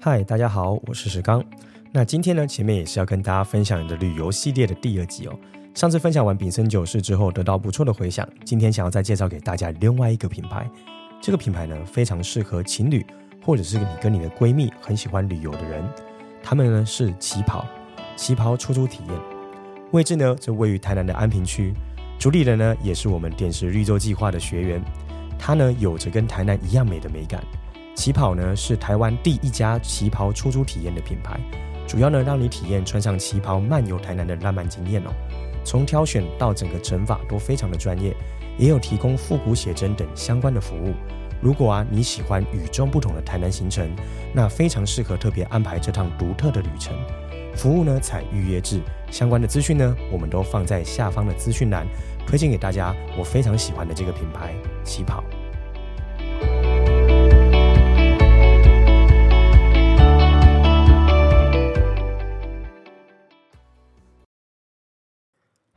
[0.00, 1.44] 嗨，大家好，我是石刚。
[1.90, 5.36] 那今天呢，前面也是要跟大家分享的旅游系列的第二集哦。
[5.74, 8.26] 上次分享完丙申酒事之后，得到不错的回响。
[8.44, 10.70] 今天想要再介绍给大家另外一个品牌，
[11.20, 13.04] 这个品牌呢，非常适合情侣，
[13.44, 15.84] 或者是你跟你的闺蜜很喜欢旅游的人。
[16.44, 17.66] 他们呢是旗袍，
[18.14, 19.20] 旗袍出租体验，
[19.90, 21.74] 位置呢就位于台南的安平区。
[22.20, 24.80] 主理人呢也是我们点拾绿洲计划的学员，
[25.36, 27.42] 他呢有着跟台南一样美的美感。
[27.98, 31.36] 旗袍呢是台湾第一家旗袍出租体验的品牌，
[31.84, 35.10] 主要呢让你体验穿上旗袍漫游台南的浪漫经验哦。
[35.64, 38.14] 从挑选到整个整法都非常的专业，
[38.56, 40.94] 也有提供复古写真等相关的服务。
[41.42, 43.90] 如果啊你喜欢与众不同的台南行程，
[44.32, 46.96] 那非常适合特别安排这趟独特的旅程。
[47.56, 48.80] 服务呢采预约制，
[49.10, 51.84] 相关的资讯呢我们都放在下方的资讯栏，
[52.24, 52.94] 推荐给大家。
[53.18, 55.24] 我非常喜欢的这个品牌旗袍。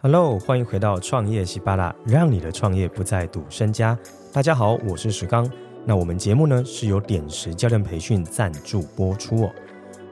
[0.03, 3.95] Hello，欢迎回到创业喜巴拉，让你的创业不再赌身家。
[4.33, 5.47] 大家好，我是石刚。
[5.85, 9.51] 那我们节目呢是由点石教练培训赞助播出哦。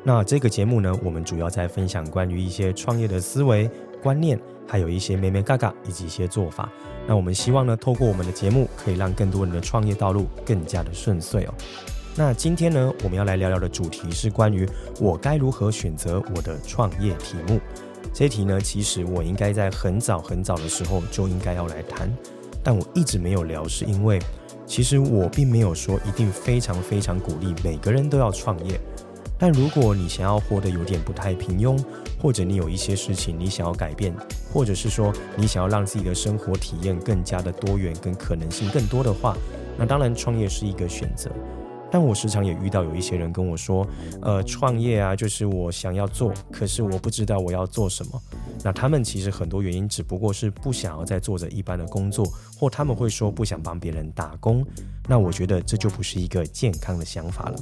[0.03, 3.67] 那这个节目呢，我们主要在分享关于一些创业的思维
[3.99, 6.69] 观念，还有一些眉眉角角以及一些做法。
[7.07, 11.53] 那我们希望呢，透过我们的节目，可以让更多人的创业道路更加的顺遂哦。
[12.15, 17.59] 那今天呢，我们要来聊聊的主题是关于我该如何选择我的创业题目。
[18.19, 22.13] 这题呢，其实我应该在很早很早的时候就应该要来谈，
[22.61, 24.19] 但我一直没有聊，是因为
[24.65, 28.77] 其实我并没有说一定非常非常鼓励每个人都要创业。
[29.37, 31.81] 但如果你想要活得有点不太平庸，
[32.21, 34.13] 或者你有一些事情你想要改变，
[34.51, 39.33] 或者是说你想要让自己的生活体验更加的多元跟可能性更多的话，
[39.77, 41.31] 那当然创业是一个选择。
[41.91, 43.87] 但我时常也遇到有一些人跟我说，
[44.21, 48.21] 呃，创业啊，就是我想要做，可是我不知道我要做什么。
[48.63, 52.25] 那他们其实很多原因只不过是不想要再做着一般的工作，
[52.59, 54.65] 或他们会说不想帮别人打工。
[55.07, 57.55] 那我觉得这就不是一个健康的想法了。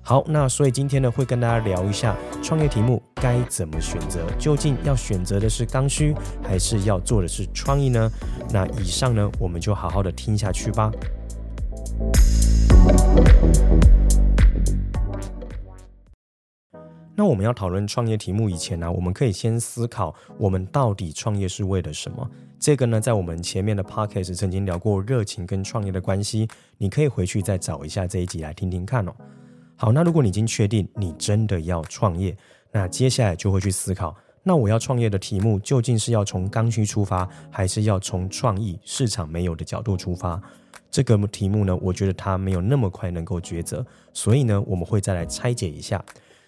[0.00, 8.10] 好，那所以今天呢，会跟大家聊一下创业题目该怎么选择，究竟要选择的是刚需，还是要做的是创意呢？
[8.50, 10.90] 那以上呢，我们就好好的听下去吧。
[17.16, 22.28] 那我们要讨论创业题目以前呢，我们可以先思考我们到底创业是为了什么。
[22.58, 29.14] 这个呢，在我们前面的 podcast 曾经聊过热情跟创业的关系，你可以回去再找一下这一集来听听看哦。
[29.76, 32.36] 好，那如果你已经确定你真的要创业，
[32.72, 40.42] 那接下来就会去思考，那我要创业的题目究竟是要从刚需出发，还是要从创意市场没有的角度出发？
[40.94, 46.00] 这个题目呢，我觉得它没有那么快能够抉择，所以呢，我们会再来拆解一下。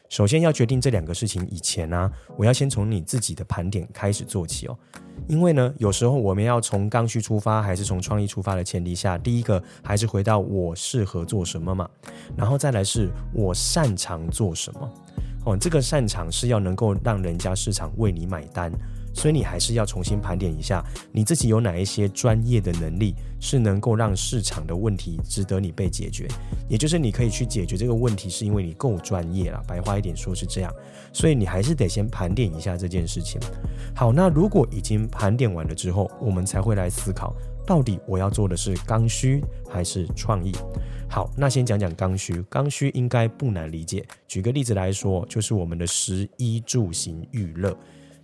[0.09, 4.79] 首先要决定这两个事情以前呢、我要先从你自己的盘点开始做起哦。
[5.27, 11.91] 因为呢，有时候我们要从刚需出发，还是从创意出发的前提下，第一个还是回到我适合做什么嘛，
[12.37, 14.89] 然后再来是我擅长做什么
[15.45, 15.57] 哦。
[15.57, 18.71] 这个擅长是要能够让人家市场为你买单。
[19.17, 26.29] 所以你还是要重新盘点一下，你自己有哪一些专业的能力是能够让市场的问题值得你被解决，
[26.69, 29.65] 也就是你可以去解决这个问题，是因为你够专业了。
[29.67, 30.71] 白话一点说是这样，
[31.15, 33.41] 所以你还是得先盘点一下这件事情。
[33.95, 37.35] 好，那如果已经盘点完了之后，我们才会来思考，
[37.67, 40.53] 到底我要做的是刚需还是创意。
[41.09, 44.05] 好，那先讲讲刚需，刚需应该不难理解。
[44.29, 47.75] 举个例子来说，就是我们的食衣住行娱乐。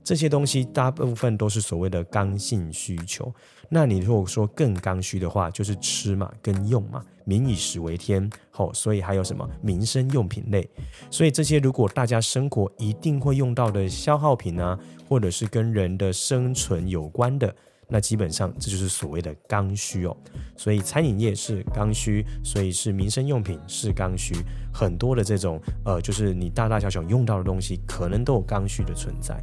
[0.04, 3.32] 这些东西大部分都是所谓的刚性需求。
[3.68, 10.68] 那你如果说更刚需的话，就是吃嘛，跟用嘛，民以食为天，好、所以还有什么民生用品类。
[11.10, 17.54] 所以这些如果大家生活一定会用到的消耗品啊，或者是跟人的生存有关的。
[17.92, 20.16] 那基本上这就是所谓的刚需哦，
[20.56, 24.34] 所以餐饮业是刚需，所以是民生用品是刚需，
[24.72, 29.38] 很多的这种呃，就是你大大小小用到的东西，可能都有刚需的存在。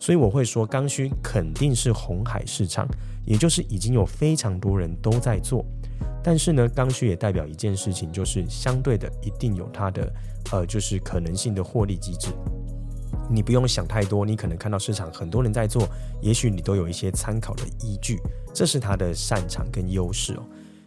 [0.00, 2.88] 所以我会说，刚需肯定是红海市场，
[3.24, 5.64] 也就是已经有非常多人都在做。
[6.24, 10.12] 但是呢，刚需也代表一件事情，就是相对的一定有它的
[10.50, 12.30] 呃，就是可能性的获利机制。
[13.32, 15.88] 你不用想太多，你可能看到市场很多人在做，
[16.20, 18.18] 也许你都有一些参考的依据，
[18.52, 20.44] 这是他的擅长跟优势哦。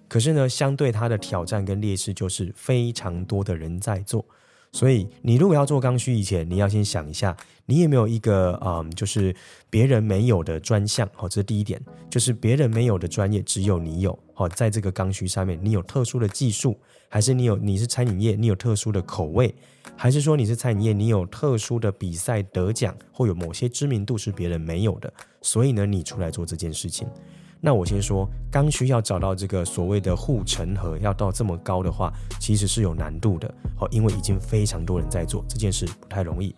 [0.08, 4.24] 可是呢，相对他的挑战跟劣势就是非常多的人在做，
[4.72, 9.36] 所以你如果要做刚需以前，你要先想一下，你有没有一个嗯，就是
[9.70, 16.78] 别人没有的专项，好，这是第一点，就是别人没有的专业只有你有，好，在这个刚需上面你有特殊的技术。
[17.16, 19.56] 还是你有你是餐饮业，你有特殊的口味，
[19.96, 27.08] 还是说你是餐饮业，你有特殊的比赛得奖，或有某些知名度是别人没有的，所以呢，你出来做这件事情。
[27.62, 33.48] 那我先说，刚需要找到这个所谓的护城河，要到这么高的话，其实是有难度的
[33.80, 36.54] 哦，因为已经非常多人在做这件事，不太容易。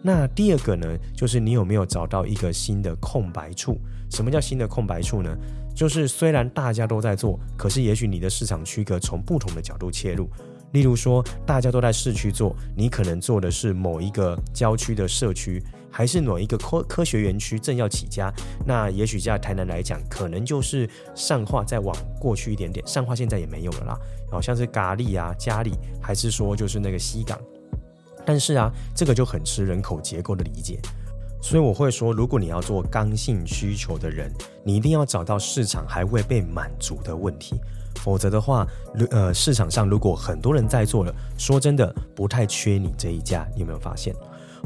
[0.00, 3.78] 那第二个呢，就是你有没有找到一个新的空白处？
[4.08, 5.36] 什么叫新的空白处呢？
[5.78, 10.28] 就是虽然大家都在做，可是也许你的市场区隔从不同的角度切入。
[10.72, 18.28] 例如说，大家都在市区做，你可能做的是某一个郊区的社区，还是某一个科科学园区正要起家。
[18.66, 23.96] 那也许在台南来讲，可能就是上化再往过去一点点，上化现在也没有了啦。
[24.32, 25.70] 好像是咖喱啊、嘉里，
[26.02, 27.38] 还是说就是那个西港。
[28.26, 30.80] 但是啊，这个就很吃人口结构的理解。
[31.40, 34.32] 所以我会说，如果你要做刚性需求的人，
[34.64, 37.56] 你一定要找到市场还未被满足的问题。
[37.96, 38.66] 否则的话，
[39.10, 44.14] 呃，市场上如果很多人在做了，说真的不太缺你这一家，你有没有发现？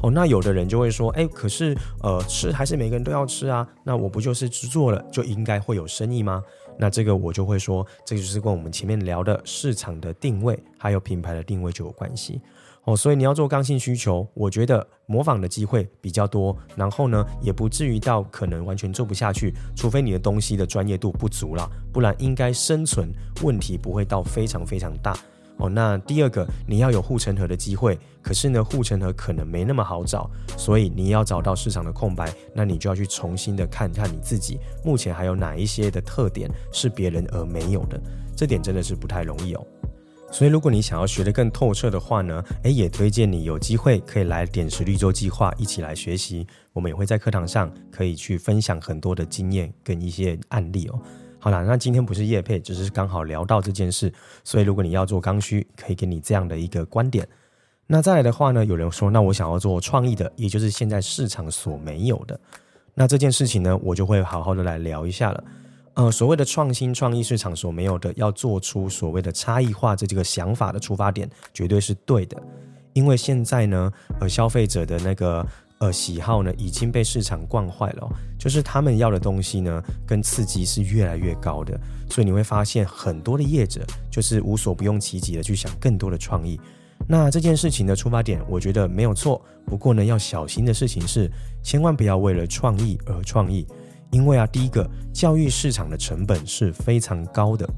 [0.02, 6.42] 哦，那有的人就会说，哎，可是呃，吃还是每个人都要吃啊，那我不就是只做了就应该会有生意吗？
[6.78, 12.40] 那这个我就会说，这就是跟我们前面聊的市场的定位还有品牌的定位就有关系。
[12.84, 23.08] 哦，所以你要做刚性需求，我觉得模仿的机会比较多，然后呢，也不至于到可能完全做不下去，除非你的东西的专业度不足了，不然应该生存
[23.43, 25.17] 问题不会到非常非常大。
[25.58, 38.00] 哦，那第二个，你要有护城河的机会，可是呢，护城河可能没那么好找，所以你要找到市场的空白，那你就要去重新的看看你自己目前还有哪一些的特点是别人而没有的，
[38.34, 39.64] 这点真的是不太容易哦。
[40.32, 46.46] 所以，如果你想要学得更透彻的话呢，诶，也推荐你有机会可以来点石绿洲计划一起来学习。
[46.73, 50.99] 我们也会在课堂上可以去分享很多的经验跟一些案例哦。
[51.38, 54.11] 好啦，那今天不是业配，只是刚好聊到这件事。
[54.43, 57.29] 所以，如果你要做刚需，可以给你这样的一个观点。
[57.87, 62.40] 那再来的话呢，有人说，那我想要做创意的，也就是现在市场所没有的。
[62.94, 65.44] 那这件事情呢，我就会好好的来聊一下了。
[65.94, 72.42] 呃，所谓的创新创意市场所没有的，要做出所谓的差异化，这几个想法的出发点绝对是对的。
[72.94, 75.46] 因为现在呢，呃，消费者的那个
[75.78, 78.08] 呃喜好呢已经被市场惯坏了，
[78.38, 81.78] 就是他们要的东西呢跟刺激是越来越高的，
[82.08, 86.58] 所以你会发现很多的业者就是无所不用其极的去想更多的创意。
[87.06, 89.42] 那这件事情的出发点，我觉得没有错。
[89.66, 91.30] 不过呢，要小心的事情是，
[91.62, 93.66] 千万不要为了创意而创意。
[94.12, 97.68] 因为啊，第一个教育市场的成本是非常高的。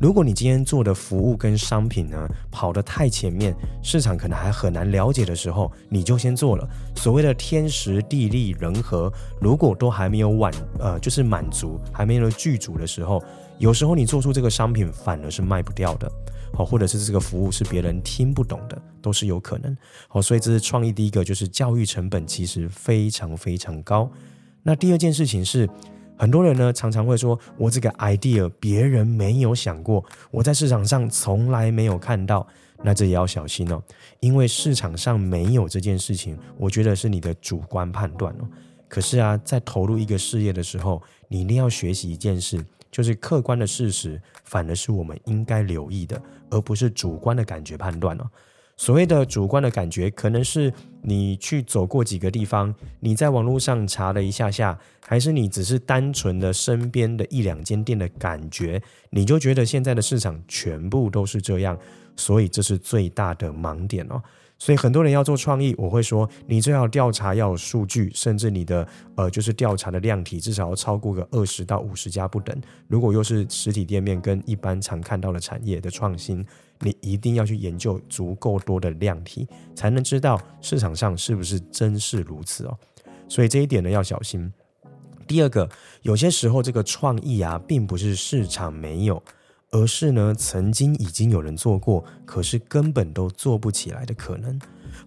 [0.00, 6.66] 如果你今天做的服务跟商品呢跑得太前面，市场可能还很难了解的时候，你就先做了。
[6.96, 13.22] 所谓的天时地利人和，如果都还没有满呃，就是满足，还没有具足的时候，
[13.58, 16.10] 有时候你做出这个商品反而是卖不掉的，
[16.54, 19.76] 好，或者是这个服务是别人听不懂的，都是有可能。
[20.08, 24.10] 好，所以这是创意第一个，就是教育成本其实非常非常高。
[24.66, 25.68] 那第二件事情是，
[26.16, 32.46] 很多人呢常常会说，我这个 idea 别人没有想过，我在市场上从来没有看到，
[32.82, 33.82] 那这也要小心哦，
[34.20, 38.48] 因为市场上没有这件事情，我觉得是你的主观判断哦。
[38.88, 46.18] 可是啊，在投入一个事业的时候，你一定要学习一件事，就是客观的事实反而是我们应该留意的，
[46.48, 48.24] 而不是主观的感觉判断哦。
[48.76, 50.72] 所谓的主观的感觉，可能是
[51.02, 61.78] 你去走过几个地方，你在网络上查了一下下，还是你只是单纯的身边的一两间店的感觉，你就觉得现在的市场全部都是这样，
[62.16, 64.20] 所以这是最大的盲点哦。
[64.58, 72.58] 所以很多人要做创意，我会说，你最好调查要有数据，甚至你的呃就是调查的量体至少要超过个二十到五十家不等。
[72.88, 76.44] 如果又是实体店面跟一般常看到的产业的创新。
[76.80, 79.46] 你一定要去研究足够多的量体，
[79.76, 82.76] 才能知道市场上是不是真是如此哦。
[83.28, 84.52] 所以这一点呢要小心。
[85.26, 85.66] 第二个，
[86.02, 89.22] 有些时候这个创意啊，并不是市场没有，
[89.74, 94.58] 而是呢曾经已经有人做过，可是根本都做不起来的可能。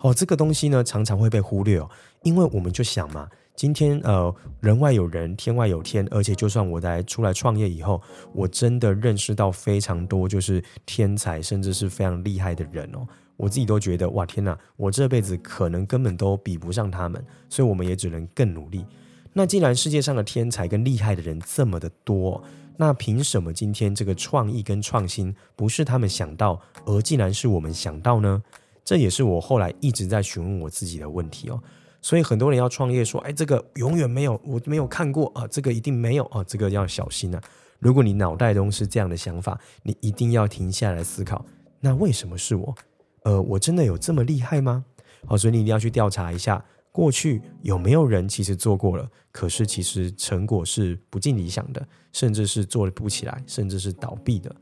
[0.02, 1.90] 哦，这个东西呢常常会被忽略哦，
[2.24, 3.30] 因为我们就想嘛。
[3.56, 8.00] 今天呃，人外有人，天外有天，而且就算我在出来创业以后，
[8.34, 13.08] 我真的认识到非常多就是天才，甚至是非常厉害的人哦。
[13.36, 18.86] 我自己都觉得哇，天哪，我这辈子可能根本都比不上他们，所以我们也只能更努力。
[19.34, 22.44] 那既然世界上的天才跟厉害的人这么的多，
[22.78, 28.42] 那凭什么今天这个创意跟创新不是他们想到，而竟然是我们想到呢？
[28.86, 31.62] 这也是我后来一直在询问我自己的问题哦。
[32.02, 37.42] 所以很多人要创业，说：“哎，这个永远没有，我没有看过啊，这个一定没有啊，这个要小心啊。”
[37.80, 41.44] 如果你脑袋中是这样的想法，你一定要停下来思考，
[41.80, 42.76] 那为什么是我？
[43.24, 44.86] 呃，我真的有这么厉害吗？
[45.26, 54.56] 好，所以你一定要去调查一下，过去有没有人其实做过了，可是其实成果是不尽理想的，甚至是做不起来，甚至是倒闭的。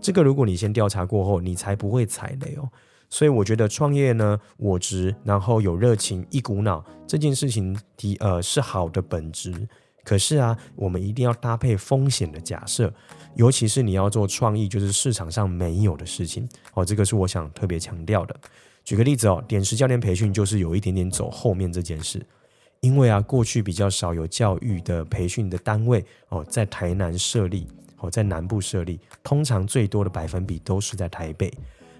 [0.00, 2.68] 这个如果你先调查过后，你才不会踩雷哦。
[3.08, 9.68] 所以我觉得创业呢，我执，然后有热情，一股脑这件事情提呃是好的本质。
[10.02, 12.92] 可是啊，我们一定要搭配风险的假设，
[13.36, 16.84] 尤其是你要做创意，就是市场上没有的事情哦。
[16.84, 18.36] 这个是我想特别强调的。
[18.86, 22.24] 举个例子哦，点石教练培训就是有一点点走后面这件事，
[22.78, 27.66] 因为啊，过去比较少有教育的培训的单位哦，在台南设立
[27.98, 31.52] 哦，在南部设立，通常最多的百分比都是在台北。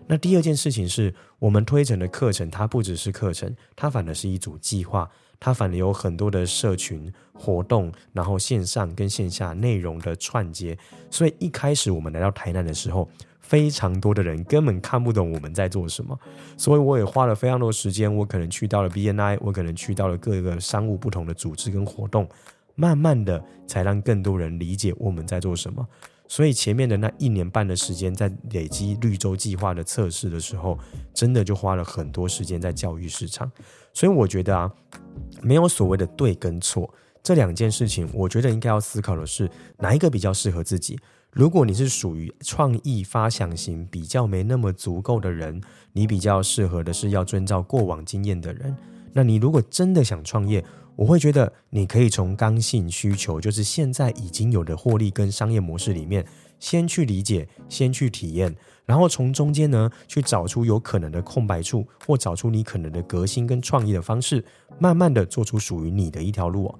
[0.06, 5.10] 那第二件事情是我们推陈的课程，它不只是课程，它反而是一组计划。
[5.38, 10.76] 它反而有很多的社群活动，然后线上跟线下内容的串接，
[11.10, 13.06] 所以一开始我们来到台南的时候，
[13.40, 16.18] 非常多的人根本看不懂我们在做什么，
[16.56, 22.26] 所以我也花了非常多时间，我可能去到了 BNI，我可能去到了各个商务不同的组织跟活动，
[22.74, 25.86] 慢慢的才让更多人理解我们在做什么。
[26.28, 30.78] 所以前面的那一年半的时间，在累积绿洲计划的测试的时候，
[31.14, 33.50] 真的就花了很多时间在教育市场。
[33.92, 34.70] 所以我觉得啊，
[35.42, 36.92] 没有所谓的对跟错
[37.22, 40.98] 这两件事情，我觉得应该要思考的是哪一个比较适合自己。
[41.32, 45.60] 如果你是属于创意发想型比较没那么足够的人，
[45.92, 48.74] 你比较适合的是要遵照过往经验的人。
[49.12, 50.64] 那你如果真的想创业，
[50.96, 56.24] 我会觉得你可以从刚性需求，就是现在已经有的获利跟商业模式里面，
[56.58, 64.42] 先去理解，先去体验，然后从中间呢去找出有可能的空白处，或找出你可能的革新跟创意的方式，
[64.78, 66.74] 慢慢的做出属于你的一条路。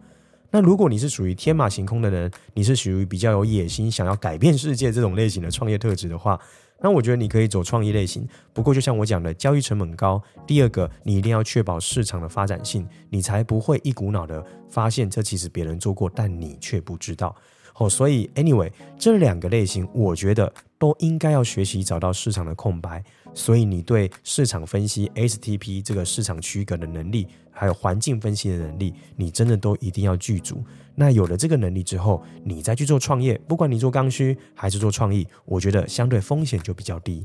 [0.51, 6.41] 那如果你是属于天马行空的人，你是属于比较有野心、想要改变世界这种类型的创业特质的话，
[6.81, 10.23] 那我觉得你可以走创意类型，不过就像我讲的，交易成本高。
[10.47, 17.35] 第二个，你一定要确保市场的发展性，你才不会一股脑的发现这其实别人做过，但你却不知道。
[17.79, 23.05] 哦，所以 anyway，这两个类型，我觉得都应该要学习找到市场的空白。
[23.35, 30.65] 所以你对市场分析 STP 这个市场区隔的能力，还有环境分析的能力，你真的都一定要具足。
[30.99, 37.25] 那有了这个能力之后，你再去做创业，不管你做刚需还是做创意，我觉得相对风险就比较低。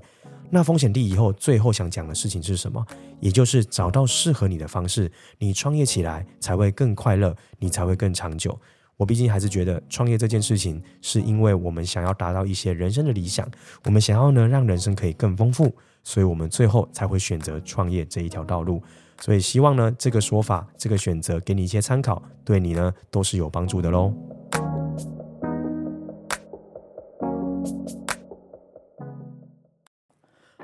[0.49, 2.85] 那风险低以后，最后想讲的事情是什么？
[3.21, 5.09] 也就是找到适合你的方式，
[5.39, 8.59] 你创业起来才会更快乐，你才会更长久。
[8.97, 13.49] 我毕竟还是觉得创业这件事情，是因为我们想要达到一些人生的理想，
[13.85, 15.73] 我们想要呢让人生可以更丰富，
[16.03, 18.83] 所以我们最后才会选择创业这一条道路。
[19.21, 24.11] 所以希望呢这个说法，这个选择给你一些参考，对你呢都是有帮助的喽。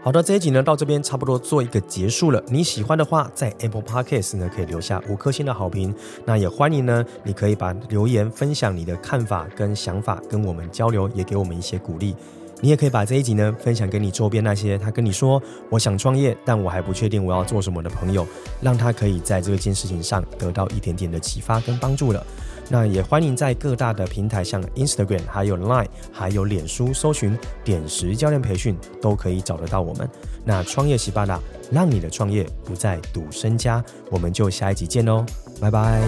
[0.02, 2.42] 好的，这一集呢到这边差不多做一个结束了。
[2.48, 5.94] 你喜欢的话，在 Apple Podcast 呢可以留下五颗星的好评。
[6.26, 12.16] 那也欢迎呢，你可以把留言分享你的看法跟想法，跟我们交流，也给我们一些鼓励。
[12.62, 18.26] 你也可以把这一集呢分享给你周边那些他跟你说我想创业，但我还不确定我要做什么的朋友，
[18.62, 22.26] 让他可以在这件事情上得到一点点的启发跟帮助了。
[22.70, 30.10] 那也欢迎在各大的平台，像 Instagram、还有 Line、还有脸书，搜寻“点石教练培训”，都可以找得到我们。
[30.44, 31.40] 那创业喜巴拉，
[31.72, 33.82] 让你的创业不再赌身家。
[34.12, 35.26] 我们就下一集见喽，
[35.62, 36.02] 拜拜。